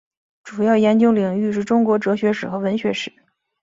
[0.43, 3.13] 主要研究领域是中国哲学史和文学史。